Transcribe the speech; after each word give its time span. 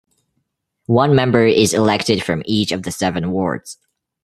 One 0.87 1.13
member 1.13 1.45
is 1.45 1.75
elected 1.75 2.23
from 2.23 2.41
each 2.47 2.71
of 2.71 2.81
the 2.81 2.91
seven 2.91 3.29
wards. 3.31 3.77